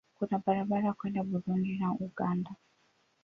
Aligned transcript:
Kuna 0.17 0.37
barabara 0.45 0.93
kwenda 0.97 1.21
Burundi 1.23 1.69
na 1.79 1.89
Uganda. 2.07 2.51